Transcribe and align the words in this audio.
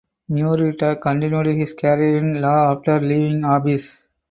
Murrieta 0.31 0.99
continued 0.99 1.45
his 1.55 1.75
career 1.75 2.17
in 2.17 2.41
law 2.41 2.71
after 2.71 2.99
leaving 2.99 3.45
office. 3.45 4.01